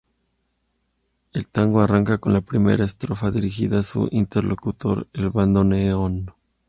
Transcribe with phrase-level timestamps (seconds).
[1.31, 6.31] El tango arranca con la primera estrofa dirigida a su interlocutor, el bandoneón.